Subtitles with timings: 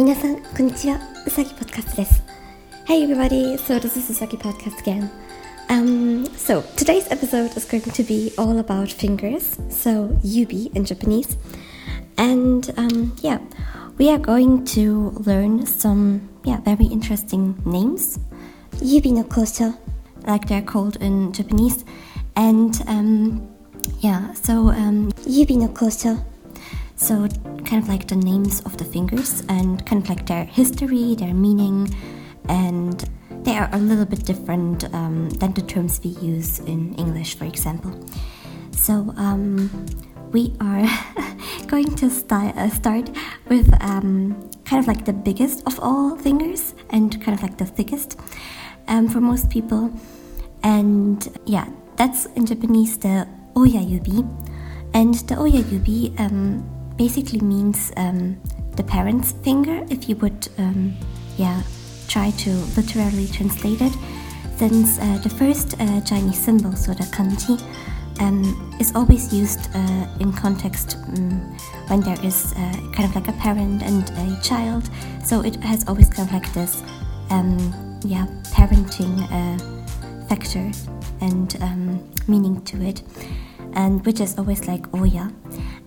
[0.00, 0.98] 皆さんこんにちは。
[1.26, 2.22] うさぎポッカスです。
[2.86, 3.58] Everybody.
[3.58, 5.10] So this is Usagi podcast again.
[5.68, 9.58] Um, so today's episode is going to be all about fingers.
[9.68, 11.36] So yubi in Japanese.
[12.16, 13.40] And um, yeah
[13.98, 18.18] we are going to learn some yeah very interesting names.
[18.76, 19.76] Yubi no koshou
[20.26, 21.84] like they're called in Japanese.
[22.36, 23.50] And um,
[24.00, 26.24] yeah so um, yubi no koshou
[27.00, 27.26] so,
[27.64, 31.32] kind of like the names of the fingers and kind of like their history, their
[31.32, 31.88] meaning,
[32.46, 33.08] and
[33.42, 37.46] they are a little bit different um, than the terms we use in English, for
[37.46, 37.98] example.
[38.72, 39.86] So, um,
[40.30, 40.86] we are
[41.68, 43.08] going to uh, start
[43.48, 47.64] with um, kind of like the biggest of all fingers and kind of like the
[47.64, 48.20] thickest
[48.88, 49.90] um, for most people.
[50.62, 54.20] And yeah, that's in Japanese the oyayubi.
[54.92, 58.38] And the oyayubi um, basically means um,
[58.76, 60.94] the parent's finger, if you would, um,
[61.38, 61.62] yeah,
[62.08, 63.94] try to literally translate it,
[64.58, 67.56] since uh, the first uh, Chinese symbol, so the kanji,
[68.20, 68.44] um,
[68.78, 71.40] is always used uh, in context um,
[71.88, 74.90] when there is uh, kind of like a parent and a child.
[75.24, 76.82] So it has always kind of like this,
[77.30, 77.56] um,
[78.04, 79.56] yeah, parenting uh,
[80.28, 80.70] factor
[81.22, 83.00] and um, meaning to it,
[83.72, 85.32] and which is always like oya.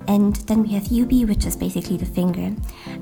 [0.07, 2.53] And then we have yubi, which is basically the finger.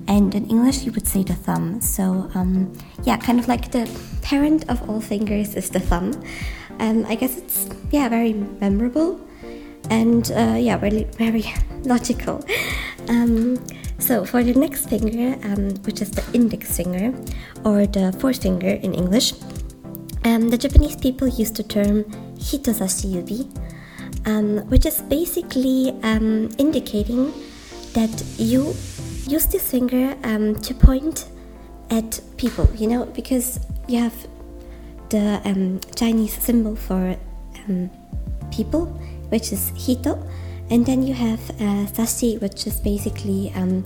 [0.08, 1.82] And in English, you would say the thumb.
[1.82, 2.72] So, um,
[3.04, 3.90] yeah, kind of like the
[4.22, 6.14] parent of all fingers is the thumb.
[6.80, 9.20] Um, I guess it's, yeah, very memorable
[9.90, 11.46] and, uh, yeah, really very
[11.84, 12.44] logical.
[13.10, 13.58] Um,
[14.00, 17.14] so, for the next finger, um, which is the index finger,
[17.64, 19.34] or the fourth finger in English,
[20.24, 22.04] um, the Japanese people use the term
[22.38, 23.46] hitosashi yubi
[24.25, 27.33] um, which is basically um, indicating
[27.94, 28.73] that you
[29.27, 31.27] use this finger um, to point
[31.89, 34.16] at people, you know, because you have
[35.09, 37.16] the um, Chinese symbol for
[37.67, 37.89] um,
[38.52, 38.86] people,
[39.30, 40.21] which is hito,
[40.70, 43.86] and then you have uh, sashi, which is basically um,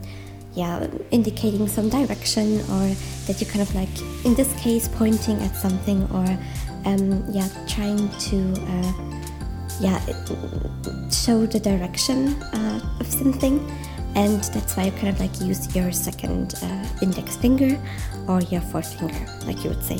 [0.55, 2.95] yeah, indicating some direction or
[3.27, 3.89] that you kind of like,
[4.23, 6.25] in this case, pointing at something or
[6.85, 8.93] um, yeah, trying to uh,
[9.79, 9.99] yeah
[11.11, 13.59] show the direction uh, of something
[14.15, 17.77] and that's why you kind of like use your second uh, index finger
[18.27, 19.99] or your fourth finger like you would say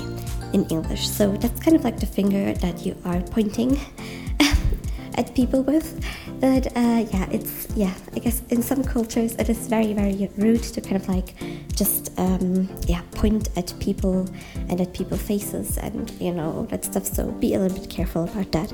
[0.54, 1.08] in english.
[1.08, 3.78] So that's kind of like the finger that you are pointing
[5.16, 5.88] at people with.
[6.40, 10.64] But uh, yeah it's yeah i guess in some cultures it is very very rude
[10.64, 11.34] to kind of like
[11.74, 14.28] just um, yeah point at people
[14.70, 17.06] and at people's faces and you know that stuff.
[17.06, 18.74] So be a little bit careful about that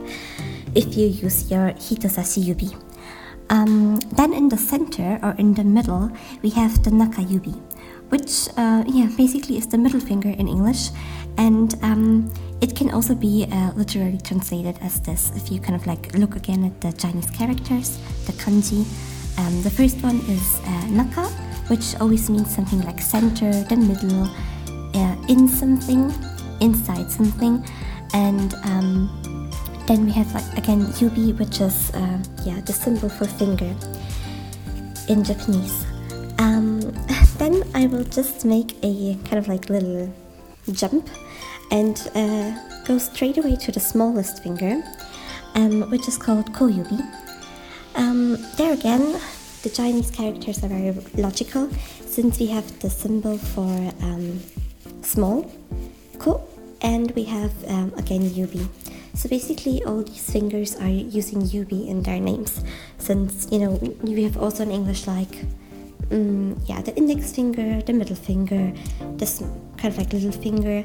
[0.76, 2.76] if you use your hitosashi yubi.
[3.50, 6.10] Um, then in the center or in the middle,
[6.42, 7.60] we have the nakayubi,
[8.10, 10.90] which uh, yeah basically is the middle finger in English,
[11.38, 15.32] and um, it can also be uh, literally translated as this.
[15.36, 18.88] If you kind of like look again at the Chinese characters, the kanji,
[19.38, 21.28] um, the first one is uh, naka,
[21.68, 24.30] which always means something like center, the middle,
[24.96, 26.14] uh, in something,
[26.62, 27.66] inside something,
[28.14, 29.21] and um,
[29.88, 33.74] then we have like again yubi, which is uh, yeah the symbol for finger
[35.08, 35.86] in Japanese.
[36.40, 36.80] Um,
[37.38, 40.12] then I will just make a kind of like little
[40.72, 41.10] jump
[41.72, 42.52] and uh,
[42.86, 44.84] go straight away to the smallest finger,
[45.56, 47.00] um, which is called koyubi.
[47.96, 49.20] Um, there again,
[49.64, 51.70] the Chinese characters are very logical
[52.06, 54.40] since we have the symbol for um,
[55.02, 55.52] small,
[56.20, 56.42] ko,
[56.82, 58.68] and we have um, again yubi.
[59.22, 62.64] So basically, all these fingers are using yubi in their names,
[62.98, 65.46] since you know we have also in English like,
[66.10, 68.74] um, yeah, the index finger, the middle finger,
[69.18, 69.44] this
[69.78, 70.84] kind of like little finger,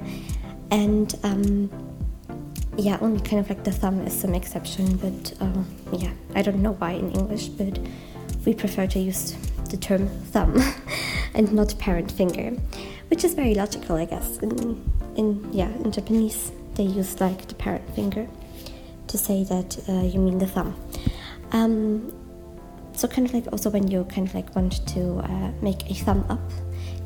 [0.71, 1.71] and um,
[2.77, 4.99] yeah, only kind of like the thumb is some exception.
[4.99, 5.63] But uh,
[5.97, 7.79] yeah, I don't know why in English, but
[8.45, 9.33] we prefer to use
[9.71, 10.61] the term thumb
[11.35, 12.51] and not parent finger,
[13.09, 14.37] which is very logical, I guess.
[14.41, 14.85] In,
[15.17, 18.27] in yeah, in Japanese they use like the parent finger
[19.09, 20.75] to say that uh, you mean the thumb.
[21.53, 22.13] Um,
[22.93, 25.95] so kind of like also when you kind of like want to uh, make a
[25.95, 26.41] thumb up,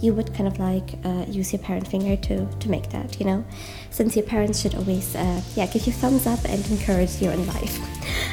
[0.01, 3.27] you would kind of like uh, use your parent finger to to make that, you
[3.27, 3.45] know,
[3.91, 7.47] since your parents should always uh, yeah give you thumbs up and encourage you in
[7.47, 7.79] life,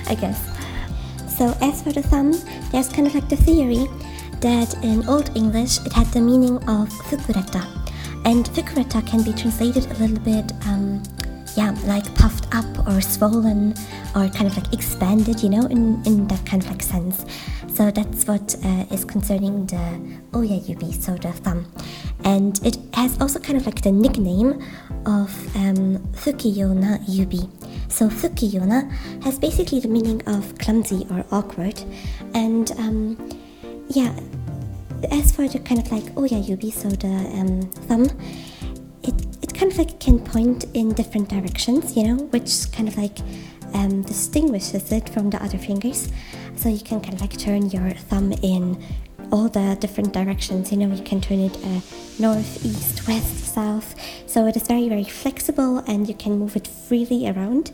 [0.10, 0.40] I guess.
[1.38, 2.34] So as for the thumb,
[2.72, 3.88] there's kind of like the theory
[4.42, 7.66] that in Old English it had the meaning of fukureta,
[8.26, 10.52] and fukureta can be translated a little bit.
[10.68, 11.04] Um,
[11.58, 13.74] yeah, like puffed up or swollen
[14.16, 17.26] or kind of like expanded, you know, in, in that kind of like sense.
[17.74, 19.86] So that's what uh, is concerning the
[20.36, 21.66] Oya Yubi, so the thumb.
[22.24, 24.64] And it has also kind of like the nickname
[25.08, 27.50] of um, Fukiyona Yubi.
[27.92, 28.92] So Fukiyona
[29.24, 31.82] has basically the meaning of clumsy or awkward.
[32.36, 33.40] And um,
[33.90, 34.14] yeah,
[35.12, 38.10] as for the kind of like Oya Yubi, so the um, thumb,
[39.58, 43.18] kind of like can point in different directions, you know, which kind of like
[43.74, 46.10] um, distinguishes it from the other fingers.
[46.56, 48.82] So you can kind of like turn your thumb in
[49.32, 50.72] all the different directions.
[50.72, 51.82] You know, you can turn it uh,
[52.20, 53.96] north, east, west, south.
[54.28, 57.72] So it is very, very flexible and you can move it freely around.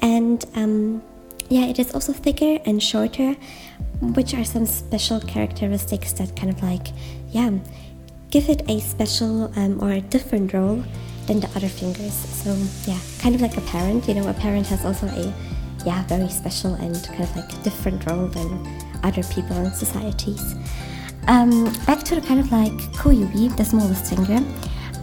[0.00, 1.02] And um,
[1.48, 3.36] yeah, it is also thicker and shorter,
[4.00, 6.88] which are some special characteristics that kind of like,
[7.30, 7.50] yeah,
[8.34, 10.82] give it a special um, or a different role
[11.28, 12.12] than the other fingers.
[12.12, 12.50] So
[12.84, 14.08] yeah, kind of like a parent.
[14.08, 15.32] You know, a parent has also a
[15.86, 18.48] yeah very special and kind of like different role than
[19.04, 20.56] other people in societies.
[21.28, 24.40] Um, back to the kind of like koyubi, the smallest finger.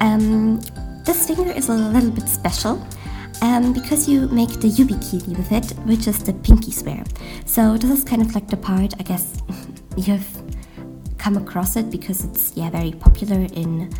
[0.01, 0.59] Um,
[1.05, 2.85] this finger is a little bit special.
[3.43, 7.03] Um, because you make the yubikiri with it, which is the pinky swear.
[7.45, 9.41] So this is kind of like the part, I guess,
[9.97, 10.29] you've
[11.21, 13.93] come across it because it's yeah very popular in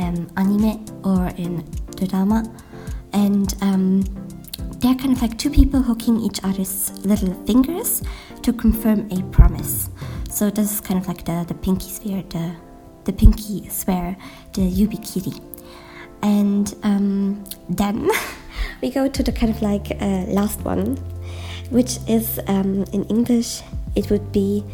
[0.00, 1.64] um, anime or in
[2.08, 2.42] drama,
[3.12, 4.02] and um,
[4.80, 8.02] they're kind of like two people hooking each other's little fingers
[8.42, 9.88] to confirm a promise.
[10.28, 12.56] So this is kind of like the the pinky swear, the
[13.04, 14.16] the pinky swear,
[14.52, 15.40] the yubikiri,
[16.22, 18.10] and um, then.
[18.82, 20.96] we go to the kind of like uh, last one,
[21.70, 23.62] which is um, in English,
[23.94, 24.64] it would be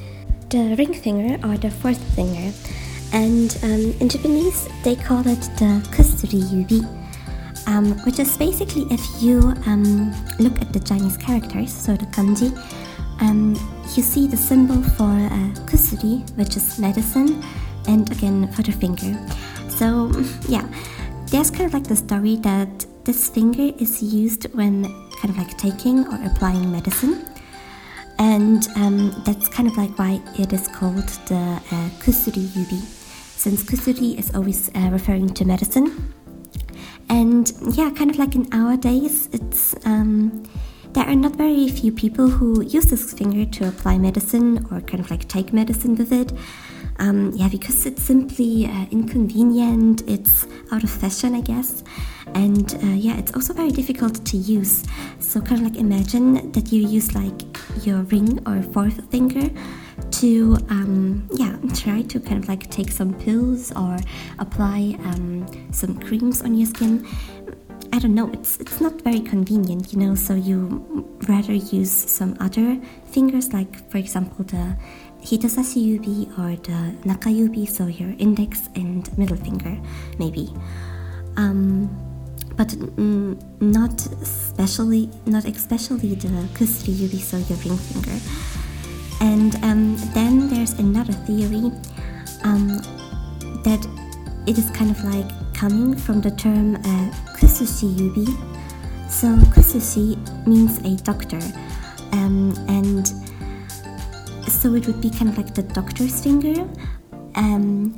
[0.50, 2.52] the ring finger or the fourth finger.
[3.12, 6.82] And um, in Japanese, they call it the kusuri yubi,
[7.66, 12.50] um, which is basically if you um, look at the Chinese characters, so the kanji,
[13.20, 13.54] um,
[13.96, 17.42] you see the symbol for uh, kusuri, which is medicine,
[17.88, 19.16] and again for the finger.
[19.68, 20.12] So,
[20.48, 20.66] yeah,
[21.26, 24.84] there's kind of like the story that this finger is used when
[25.20, 27.26] kind of like taking or applying medicine.
[28.20, 32.80] And um, that's kind of like why it is called the uh, kusuri yubi,
[33.44, 36.12] since kusuri is always uh, referring to medicine.
[37.08, 40.44] And yeah, kind of like in our days, it's um,
[40.92, 45.00] there are not very few people who use this finger to apply medicine or kind
[45.00, 46.30] of like take medicine with it.
[47.00, 51.82] Um, yeah, because it's simply uh, inconvenient, it's out of fashion, I guess.
[52.34, 54.84] And uh, yeah, it's also very difficult to use.
[55.18, 57.40] So, kind of like imagine that you use like
[57.86, 59.48] your ring or fourth finger
[60.10, 63.96] to, um, yeah, try to kind of like take some pills or
[64.38, 67.06] apply um, some creams on your skin.
[67.94, 72.36] I don't know, it's it's not very convenient, you know, so you rather use some
[72.40, 74.76] other fingers like for example the
[75.22, 79.78] Hitosashi yubi or the Nakayubi, so your index and middle finger,
[80.18, 80.52] maybe.
[81.36, 81.88] Um,
[82.56, 88.18] but mm, not especially, not especially the kusuri yubi, so your ring finger.
[89.20, 91.70] And um, then there's another theory
[92.44, 92.78] um,
[93.64, 93.86] that
[94.46, 98.26] it is kind of like coming from the term uh, kusushi yubi.
[99.10, 100.16] So kusushi
[100.46, 101.40] means a doctor,
[102.12, 103.12] um, and
[104.50, 106.68] so it would be kind of like the doctor's finger.
[107.34, 107.94] Um,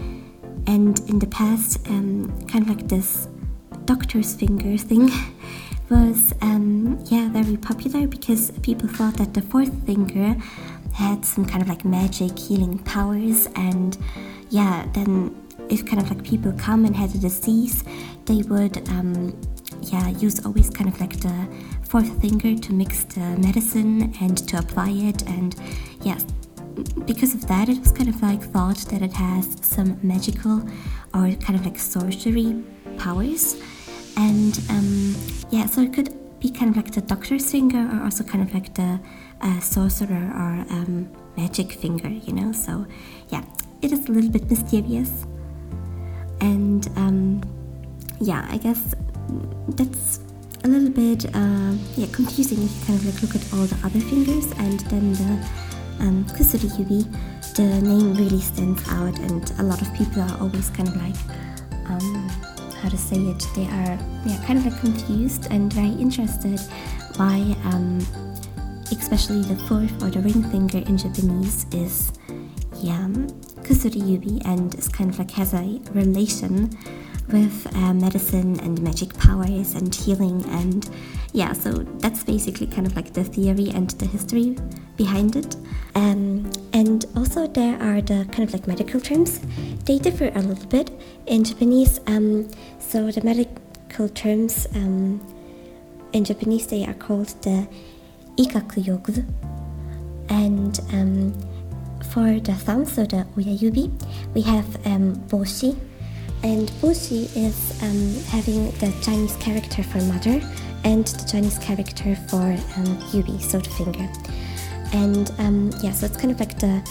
[0.66, 3.28] and in the past, um, kind of like this
[3.84, 5.10] doctor's finger thing
[5.90, 10.36] was um, yeah very popular because people thought that the fourth finger
[10.94, 13.98] had some kind of like magic healing powers and
[14.50, 15.34] yeah then
[15.68, 17.82] if kind of like people come and had a disease
[18.26, 19.38] they would um,
[19.82, 21.48] yeah use always kind of like the
[21.88, 25.56] fourth finger to mix the medicine and to apply it and
[26.02, 26.24] yes
[27.06, 30.62] because of that, it was kind of like thought that it has some magical
[31.14, 32.62] or kind of like sorcery
[32.98, 33.56] powers.
[34.16, 35.14] And um,
[35.50, 36.10] yeah, so it could
[36.40, 39.00] be kind of like the doctor's finger or also kind of like the
[39.40, 42.52] uh, sorcerer or um, magic finger, you know?
[42.52, 42.86] So
[43.30, 43.44] yeah,
[43.80, 45.26] it is a little bit mysterious.
[46.40, 47.42] And um,
[48.20, 48.94] yeah, I guess
[49.68, 50.20] that's
[50.64, 53.86] a little bit uh, yeah confusing if you kind of like look at all the
[53.86, 55.48] other fingers and then the
[56.00, 57.04] um, Kusuri Yubi,
[57.54, 61.16] the name really stands out, and a lot of people are always kind of like,
[61.90, 62.28] um,
[62.80, 66.60] how to say it, they are yeah, kind of like confused and very interested
[67.16, 67.98] why, um,
[68.90, 72.12] especially the fourth or the ring finger in Japanese is
[72.80, 73.06] yeah,
[73.62, 76.70] Kusuri Yubi and it's kind of like has a relation
[77.32, 80.90] with uh, medicine and magic powers and healing and
[81.32, 81.70] yeah so
[82.02, 84.56] that's basically kind of like the theory and the history
[84.96, 85.56] behind it.
[85.94, 89.40] Um, and also there are the kind of like medical terms.
[89.84, 90.90] They differ a little bit.
[91.26, 92.48] In japanese um,
[92.78, 95.20] so the medical terms um,
[96.12, 97.66] in japanese they are called the
[98.36, 99.24] ikaku yogu
[100.28, 101.32] and um,
[102.10, 103.90] for the thumb so the oyayubi
[104.34, 105.76] we have um, boshi
[106.42, 110.40] and Boshi is um, having the Chinese character for mother
[110.84, 114.08] and the Chinese character for um, Yubi, so the finger.
[114.92, 116.82] And um, yeah, so it's kind of like the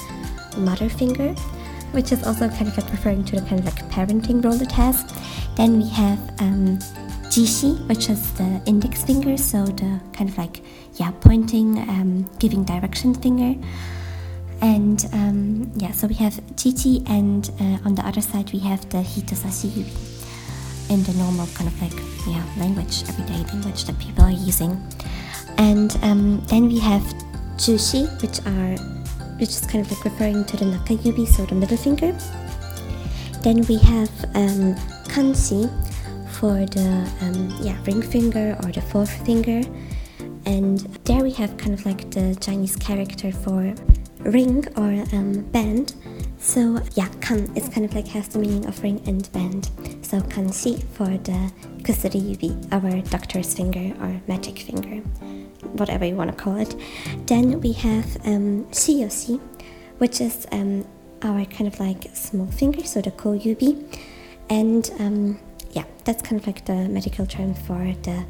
[0.58, 1.34] mother finger,
[1.92, 4.72] which is also kind of like referring to the kind of like parenting role it
[4.72, 5.04] has.
[5.56, 6.80] Then we have um,
[7.30, 10.62] Jishi, which is the index finger, so the kind of like,
[10.96, 13.60] yeah, pointing, um, giving direction finger.
[14.62, 18.88] And um, yeah, so we have Chichi, and uh, on the other side we have
[18.90, 21.94] the Hitosashi Yubi in the normal kind of like
[22.28, 24.80] yeah language, everyday language that people are using.
[25.58, 27.02] And um, then we have
[27.58, 28.76] Jushi, which are
[29.40, 32.16] which is kind of like referring to the Naka Yubi, so the middle finger.
[33.42, 34.76] Then we have um,
[35.10, 35.70] Kanshi
[36.38, 39.62] for the um, yeah ring finger or the fourth finger,
[40.46, 43.74] and there we have kind of like the Chinese character for
[44.24, 45.94] ring or um, band.
[46.38, 49.70] So yeah, kan is kind of like has the meaning of ring and band.
[50.02, 51.52] So kanshi for the
[51.84, 54.98] kusuri yubi, our doctor's finger or magic finger,
[55.74, 56.76] whatever you want to call it.
[57.28, 59.40] Then we have um, shiyoshi,
[60.00, 60.86] which is um,
[61.22, 63.40] our kind of like small finger, so the ko
[64.50, 65.40] and um,
[65.72, 68.26] yeah, that's kind of like the medical term for the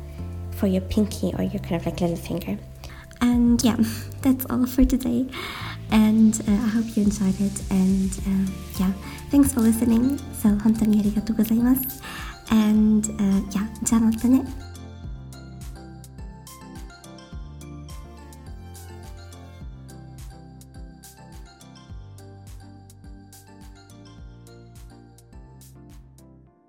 [0.52, 2.58] for your pinky or your kind of like little finger.
[3.22, 3.78] And yeah,
[4.22, 5.28] that's all for today
[5.91, 8.93] and uh, I hope you enjoyed it and uh, yeah
[9.31, 12.03] thanks for listening so 本当にありがとうございます
[12.51, 14.45] and uh, yeah じゃあまたね